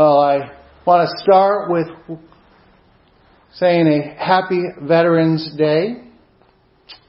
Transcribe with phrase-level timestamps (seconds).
[0.00, 0.50] Well, I
[0.86, 1.86] want to start with
[3.52, 6.04] saying a happy Veterans Day.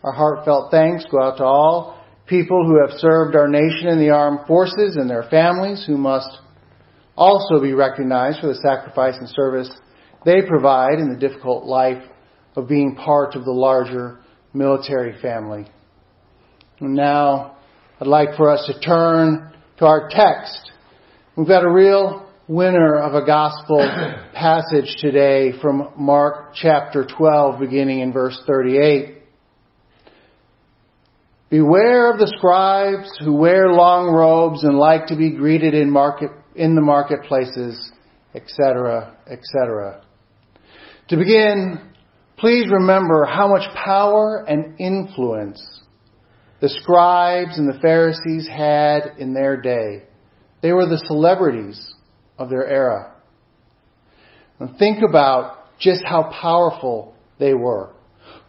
[0.03, 4.09] Our heartfelt thanks go out to all people who have served our nation in the
[4.09, 6.27] armed forces and their families who must
[7.15, 9.71] also be recognized for the sacrifice and service
[10.25, 12.03] they provide in the difficult life
[12.57, 14.19] of being part of the larger
[14.53, 15.65] military family.
[16.81, 17.55] And now
[18.01, 20.71] I'd like for us to turn to our text.
[21.37, 23.79] We've got a real winner of a gospel
[24.33, 29.19] passage today from Mark chapter 12 beginning in verse 38.
[31.49, 36.29] Beware of the scribes who wear long robes and like to be greeted in market
[36.53, 37.89] in the marketplaces,
[38.35, 40.03] etc., etc.
[41.07, 41.79] To begin,
[42.37, 45.61] please remember how much power and influence
[46.59, 50.03] the scribes and the Pharisees had in their day.
[50.61, 51.95] They were the celebrities
[52.37, 53.13] of their era.
[54.59, 57.91] And think about just how powerful they were.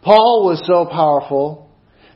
[0.03, 1.69] Paul was so powerful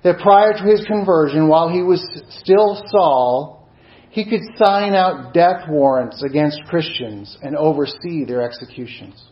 [0.03, 3.67] that prior to his conversion, while he was still Saul,
[4.09, 9.23] he could sign out death warrants against Christians and oversee their executions.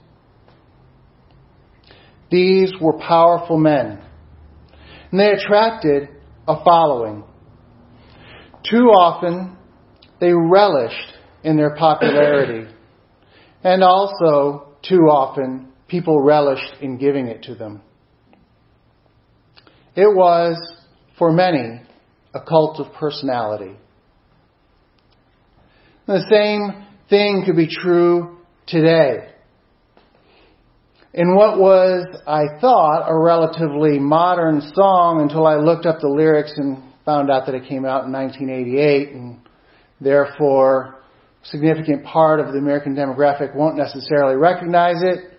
[2.29, 4.01] These were powerful men.
[5.11, 6.09] And they attracted
[6.47, 7.23] a following.
[8.69, 9.55] Too often,
[10.19, 11.13] they relished
[11.45, 12.69] in their popularity.
[13.63, 17.81] And also, too often, people relished in giving it to them.
[19.95, 20.55] It was,
[21.17, 21.81] for many,
[22.35, 23.75] a cult of personality.
[26.05, 29.29] The same thing could be true today.
[31.15, 36.53] In what was, I thought, a relatively modern song until I looked up the lyrics
[36.55, 39.39] and found out that it came out in 1988 and
[39.99, 40.94] therefore
[41.45, 45.31] significant part of the American demographic won't necessarily recognize it.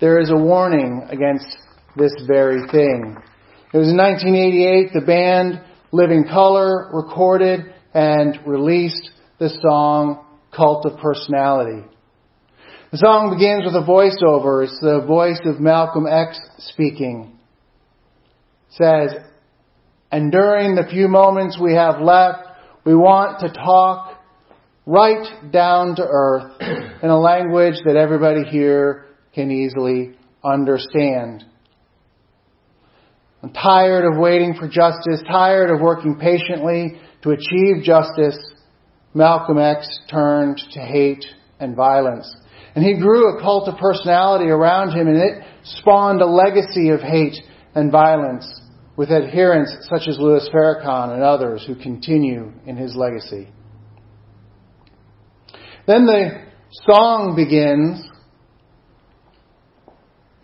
[0.00, 1.46] There is a warning against
[1.96, 3.16] this very thing.
[3.72, 7.60] It was in 1988 the band Living Colour recorded
[7.92, 11.86] and released the song Cult of Personality.
[12.92, 14.64] The song begins with a voiceover.
[14.64, 17.38] It's the voice of Malcolm X speaking.
[18.70, 19.24] It says,
[20.10, 22.48] and during the few moments we have left,
[22.84, 24.09] we want to talk
[24.90, 26.52] right down to earth
[27.02, 31.44] in a language that everybody here can easily understand.
[33.40, 38.36] I'm tired of waiting for justice, tired of working patiently to achieve justice.
[39.14, 41.24] Malcolm X turned to hate
[41.60, 42.34] and violence.
[42.74, 47.00] And he grew a cult of personality around him, and it spawned a legacy of
[47.00, 47.36] hate
[47.74, 48.60] and violence
[48.96, 53.48] with adherents such as Louis Farrakhan and others who continue in his legacy.
[55.90, 56.44] Then the
[56.86, 58.08] song begins.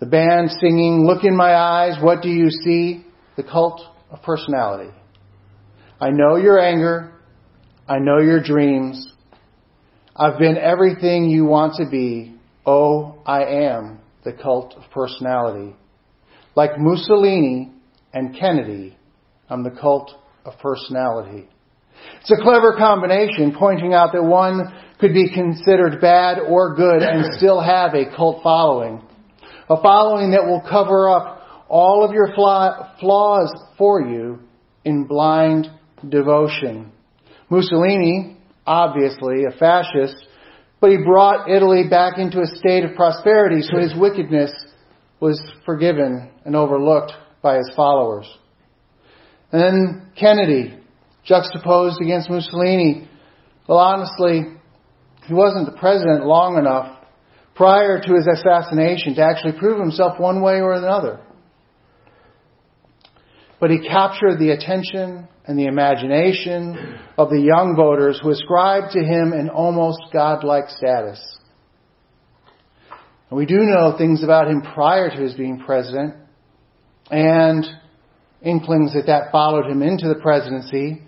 [0.01, 3.07] The band singing, Look in my eyes, what do you see?
[3.37, 3.81] The cult
[4.11, 4.91] of personality.
[6.01, 7.13] I know your anger.
[7.87, 9.13] I know your dreams.
[10.17, 12.35] I've been everything you want to be.
[12.67, 15.77] Oh, I am the cult of personality.
[16.57, 17.71] Like Mussolini
[18.13, 18.97] and Kennedy,
[19.49, 20.11] I'm the cult
[20.45, 21.49] of personality.
[22.21, 27.25] It's a clever combination pointing out that one could be considered bad or good and
[27.37, 29.03] still have a cult following.
[29.69, 34.39] A following that will cover up all of your flaws for you
[34.85, 35.69] in blind
[36.09, 36.93] devotion.
[37.51, 38.37] Mussolini
[38.67, 40.27] obviously a fascist,
[40.81, 44.53] but he brought Italy back into a state of prosperity so his wickedness
[45.21, 47.13] was forgiven and overlooked
[47.43, 48.27] by his followers.
[49.53, 50.79] And then Kennedy,
[51.25, 53.09] juxtaposed against Mussolini.
[53.69, 54.56] Well, honestly,
[55.27, 56.99] he wasn't the president long enough
[57.55, 61.21] prior to his assassination to actually prove himself one way or another.
[63.59, 69.01] But he captured the attention and the imagination of the young voters who ascribed to
[69.01, 71.21] him an almost godlike status.
[73.31, 76.15] And we do know things about him prior to his being president
[77.11, 77.65] and
[78.43, 81.03] inklings that that followed him into the presidency.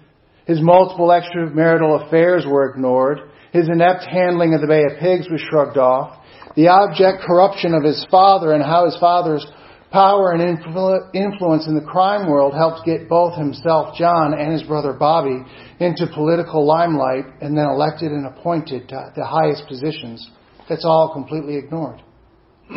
[0.48, 3.20] His multiple extramarital affairs were ignored.
[3.52, 6.24] His inept handling of the Bay of Pigs was shrugged off.
[6.56, 9.46] The abject corruption of his father and how his father's
[9.92, 14.94] power and influence in the crime world helped get both himself, John, and his brother
[14.94, 15.44] Bobby
[15.80, 20.30] into political limelight and then elected and appointed to the highest positions.
[20.66, 22.02] That's all completely ignored.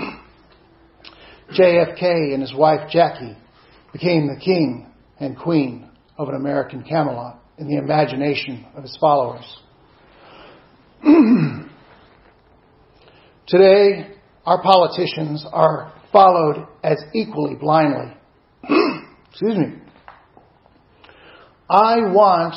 [1.57, 3.38] JFK and his wife Jackie
[3.94, 4.91] became the king
[5.21, 9.46] and queen of an American Camelot in the imagination of his followers.
[13.48, 14.16] Today,
[14.46, 18.13] our politicians are followed as equally blindly.
[19.30, 19.75] Excuse me.
[21.69, 22.56] I want,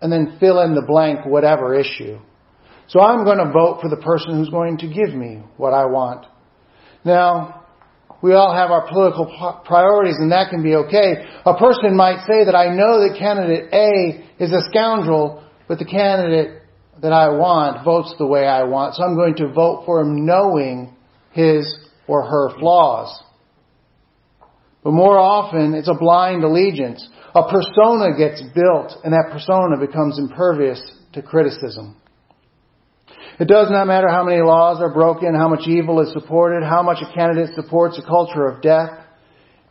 [0.00, 2.18] and then fill in the blank whatever issue.
[2.88, 5.84] So I'm going to vote for the person who's going to give me what I
[5.84, 6.24] want.
[7.04, 7.66] Now,
[8.20, 9.26] we all have our political
[9.64, 11.24] priorities and that can be okay.
[11.44, 15.84] A person might say that I know that candidate A is a scoundrel, but the
[15.84, 16.62] candidate
[17.00, 20.26] that I want votes the way I want, so I'm going to vote for him
[20.26, 20.96] knowing
[21.30, 21.78] his
[22.08, 23.22] or her flaws.
[24.82, 27.08] But more often, it's a blind allegiance.
[27.34, 30.80] A persona gets built, and that persona becomes impervious
[31.12, 31.96] to criticism.
[33.40, 36.82] It does not matter how many laws are broken, how much evil is supported, how
[36.82, 38.90] much a candidate supports a culture of death.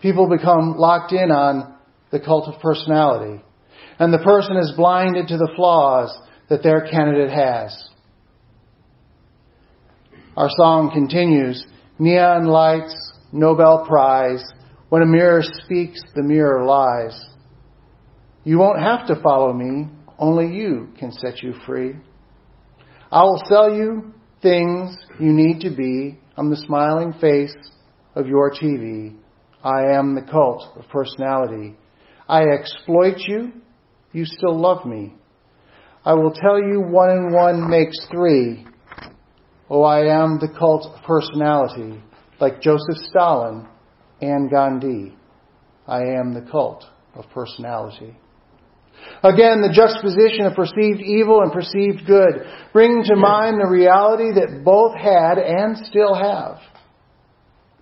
[0.02, 1.76] People become locked in on
[2.12, 3.44] the cult of personality.
[4.00, 6.18] And the person is blinded to the flaws
[6.50, 7.90] that their candidate has.
[10.38, 11.66] Our song continues,
[12.00, 12.96] neon lights,
[13.34, 14.46] Nobel Prize,
[14.90, 17.20] when a mirror speaks, the mirror lies.
[18.46, 21.96] You won't have to follow me, only you can set you free.
[23.12, 26.20] I will sell you things you need to be.
[26.36, 27.56] I'm the smiling face
[28.16, 29.16] of your TV.
[29.64, 31.78] I am the cult of personality.
[32.28, 33.54] I exploit you.
[34.12, 35.14] You still love me.
[36.04, 38.66] I will tell you one and one makes three.
[39.70, 42.02] Oh, I am the cult of personality,
[42.40, 43.68] like Joseph Stalin
[44.22, 45.16] and Gandhi.
[45.88, 48.16] I am the cult of personality.
[49.24, 54.62] Again, the juxtaposition of perceived evil and perceived good, bringing to mind the reality that
[54.64, 56.60] both had and still have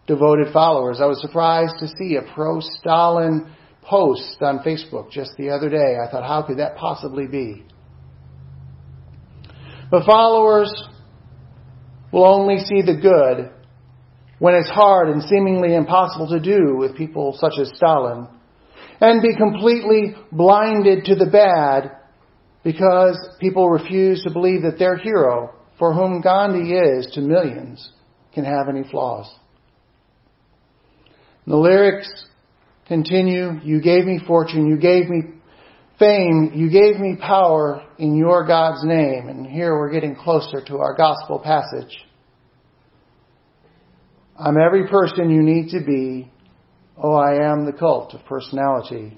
[0.08, 1.00] devoted followers.
[1.02, 3.52] I was surprised to see a pro-Stalin
[3.82, 5.98] post on Facebook just the other day.
[6.02, 7.64] I thought, how could that possibly be?
[9.92, 10.72] But followers
[12.12, 13.52] will only see the good
[14.40, 18.28] when it's hard and seemingly impossible to do with people such as Stalin
[19.02, 21.92] and be completely blinded to the bad
[22.64, 27.92] because people refuse to believe that their hero, for whom Gandhi is to millions,
[28.34, 29.32] can have any flaws.
[31.46, 32.26] And the lyrics
[32.88, 35.22] continue, you gave me fortune, you gave me
[36.00, 39.30] fame, you gave me power in your God's name.
[39.30, 41.96] And here we're getting closer to our gospel passage.
[44.38, 46.32] I'm every person you need to be
[46.98, 49.18] Oh, I am the cult of personality.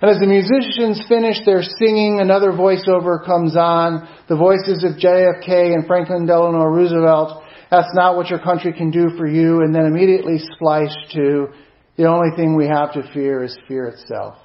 [0.00, 4.08] And as the musicians finish their singing, another voiceover comes on.
[4.28, 7.42] The voices of JFK and Franklin Delano Roosevelt.
[7.70, 9.60] That's not what your country can do for you.
[9.60, 11.48] And then immediately splice to
[11.96, 14.36] the only thing we have to fear is fear itself.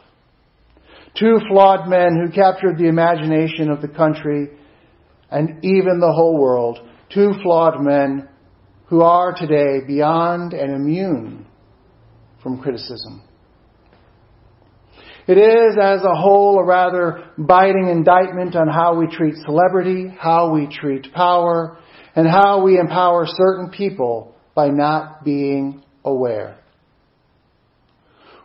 [1.17, 4.49] Two flawed men who captured the imagination of the country
[5.29, 6.79] and even the whole world.
[7.13, 8.27] Two flawed men
[8.87, 11.45] who are today beyond and immune
[12.43, 13.23] from criticism.
[15.25, 20.53] It is, as a whole, a rather biting indictment on how we treat celebrity, how
[20.53, 21.77] we treat power,
[22.13, 26.59] and how we empower certain people by not being aware.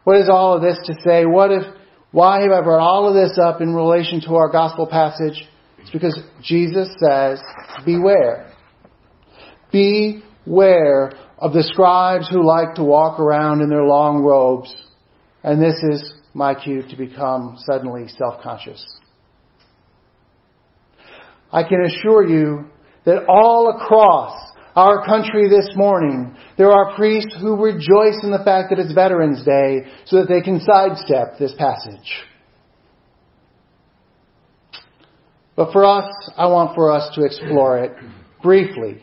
[0.04, 1.26] What is all of this to say?
[1.26, 1.64] What if,
[2.12, 5.44] why have I brought all of this up in relation to our gospel passage?
[5.78, 7.40] It's because Jesus says,
[7.84, 8.52] beware.
[9.72, 14.74] Beware of the scribes who like to walk around in their long robes.
[15.42, 18.84] And this is my cue to become suddenly self-conscious.
[21.52, 22.66] I can assure you
[23.04, 24.36] that all across
[24.74, 29.44] our country this morning, there are priests who rejoice in the fact that it's Veterans
[29.44, 32.24] Day so that they can sidestep this passage.
[35.56, 36.04] But for us,
[36.36, 37.92] I want for us to explore it
[38.42, 39.02] briefly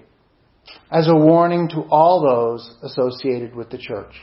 [0.92, 4.14] as a warning to all those associated with the church.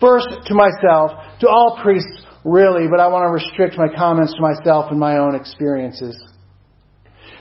[0.00, 4.42] First, to myself, to all priests, really, but I want to restrict my comments to
[4.42, 6.22] myself and my own experiences.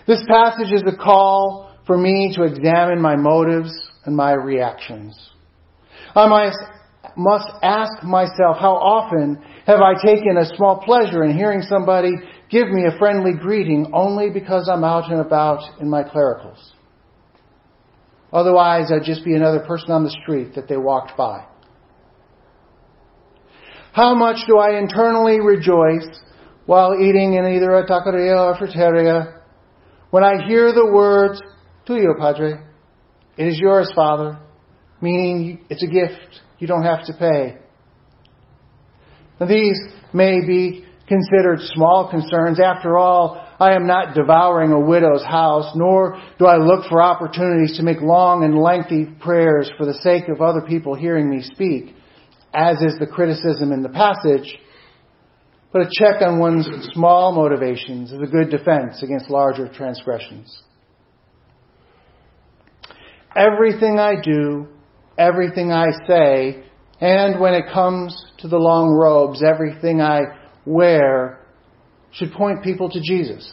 [0.08, 3.72] This passage is a call for me to examine my motives
[4.06, 5.18] and my reactions.
[6.16, 6.52] I
[7.18, 12.12] must ask myself, how often have I taken a small pleasure in hearing somebody
[12.50, 16.74] give me a friendly greeting only because I'm out and about in my clericals?
[18.34, 21.46] Otherwise, I'd just be another person on the street that they walked by.
[23.92, 26.08] How much do I internally rejoice
[26.66, 29.40] while eating in either a taqueria or fruteria
[30.10, 31.40] when I hear the words,
[31.86, 32.60] "To tuyo, Padre,
[33.38, 34.40] it is yours, Father,
[35.00, 37.58] meaning it's a gift, you don't have to pay.
[39.40, 39.80] Now, these
[40.12, 42.60] may be considered small concerns.
[42.60, 47.78] After all, I am not devouring a widow's house, nor do I look for opportunities
[47.78, 51.96] to make long and lengthy prayers for the sake of other people hearing me speak,
[52.54, 54.58] as is the criticism in the passage.
[55.72, 60.62] But a check on one's small motivations is a good defense against larger transgressions.
[63.36, 64.68] Everything I do,
[65.18, 66.64] everything I say,
[67.02, 70.22] and when it comes to the long robes, everything I
[70.66, 71.40] wear
[72.12, 73.52] should point people to Jesus.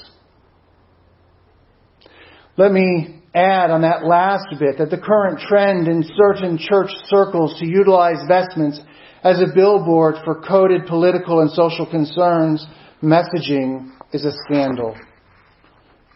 [2.57, 7.59] Let me add on that last bit that the current trend in certain church circles
[7.61, 8.81] to utilize vestments
[9.23, 12.67] as a billboard for coded political and social concerns
[13.03, 14.97] messaging is a scandal.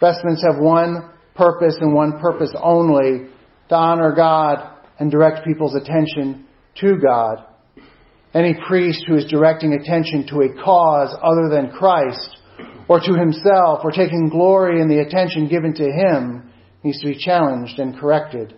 [0.01, 3.29] Vestments have one purpose and one purpose only
[3.69, 6.47] to honor God and direct people's attention
[6.81, 7.45] to God.
[8.35, 12.37] Any priest who is directing attention to a cause other than Christ
[12.89, 16.51] or to himself or taking glory in the attention given to him
[16.83, 18.57] needs to be challenged and corrected.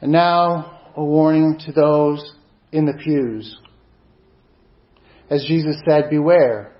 [0.00, 2.34] And now, a warning to those
[2.70, 3.58] in the pews.
[5.30, 6.73] As Jesus said, beware.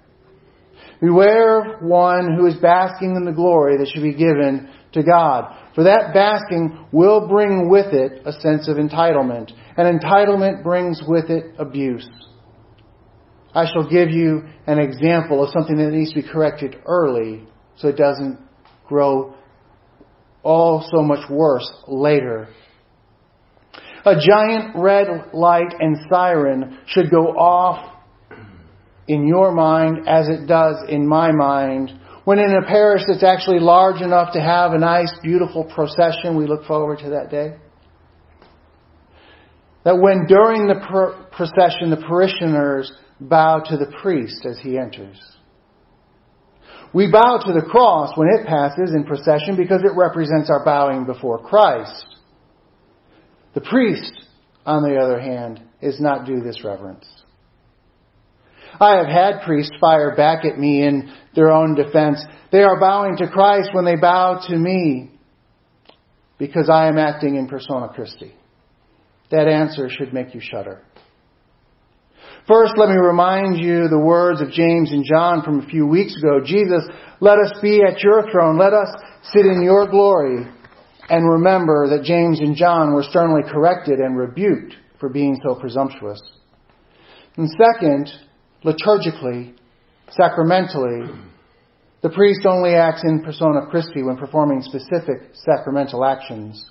[1.05, 5.55] Beware one who is basking in the glory that should be given to God.
[5.75, 9.53] For that basking will bring with it a sense of entitlement.
[9.77, 12.09] And entitlement brings with it abuse.
[13.55, 17.45] I shall give you an example of something that needs to be corrected early
[17.77, 18.39] so it doesn't
[18.87, 19.35] grow
[20.43, 22.49] all so much worse later.
[24.07, 27.94] A giant red light and siren should go off
[29.07, 31.91] in your mind as it does in my mind
[32.25, 36.47] when in a parish that's actually large enough to have a nice, beautiful procession, we
[36.47, 37.57] look forward to that day.
[39.85, 40.81] That when during the
[41.33, 45.21] procession the parishioners bow to the priest as he enters.
[46.95, 51.05] We bow to the cross when it passes in procession because it represents our bowing
[51.05, 52.07] before Christ.
[53.55, 54.13] The priest,
[54.65, 57.07] on the other hand, is not due this reverence.
[58.81, 62.25] I have had priests fire back at me in their own defense.
[62.53, 65.11] They are bowing to Christ when they bow to me
[66.39, 68.35] because I am acting in persona Christi.
[69.31, 70.83] That answer should make you shudder.
[72.47, 76.15] First, let me remind you the words of James and John from a few weeks
[76.17, 76.41] ago.
[76.45, 76.83] Jesus,
[77.21, 78.59] let us be at your throne.
[78.59, 78.89] Let us
[79.33, 80.47] sit in your glory.
[81.09, 86.21] And remember that James and John were sternly corrected and rebuked for being so presumptuous.
[87.37, 88.11] And second,
[88.65, 89.55] liturgically,
[90.11, 91.11] sacramentally,
[92.03, 96.71] the priest only acts in persona Christi when performing specific sacramental actions.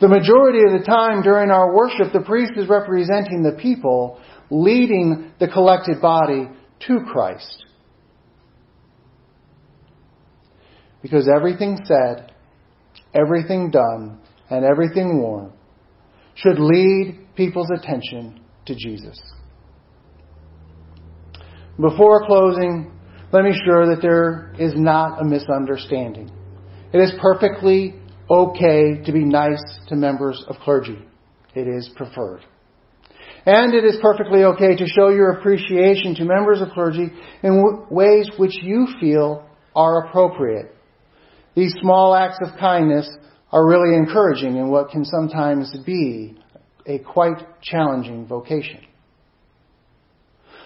[0.00, 4.20] The majority of the time during our worship, the priest is representing the people,
[4.50, 6.48] leading the collected body
[6.86, 7.64] to Christ.
[11.00, 12.32] Because everything said,
[13.14, 14.20] everything done,
[14.50, 15.52] and everything worn
[16.34, 19.18] should lead people's attention to Jesus.
[21.82, 22.92] Before closing,
[23.32, 26.30] let me sure that there is not a misunderstanding.
[26.92, 27.94] It is perfectly
[28.30, 30.98] okay to be nice to members of clergy.
[31.56, 32.42] It is preferred.
[33.46, 37.10] And it is perfectly okay to show your appreciation to members of clergy
[37.42, 40.72] in w- ways which you feel are appropriate.
[41.56, 43.10] These small acts of kindness
[43.50, 46.38] are really encouraging in what can sometimes be
[46.86, 48.78] a quite challenging vocation.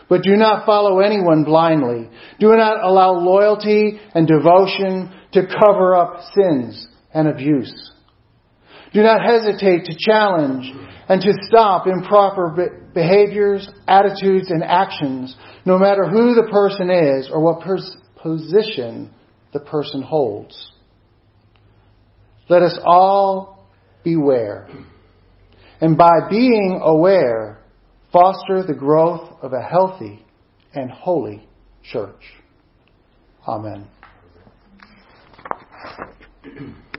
[0.08, 2.08] But do not follow anyone blindly.
[2.38, 7.92] Do not allow loyalty and devotion to cover up sins and abuse.
[8.92, 10.72] Do not hesitate to challenge
[11.08, 17.40] and to stop improper behaviors, attitudes, and actions, no matter who the person is or
[17.40, 19.10] what pers- position
[19.52, 20.72] the person holds.
[22.48, 23.68] Let us all
[24.04, 24.68] beware.
[25.80, 27.60] And by being aware,
[28.12, 30.24] foster the growth of a healthy
[30.74, 31.48] and holy
[31.84, 32.34] church.
[33.46, 33.86] Amen.